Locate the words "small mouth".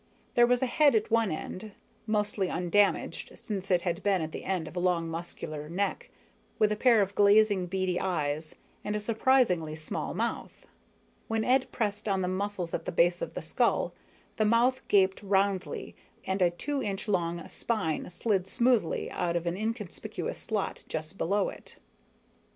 9.75-10.65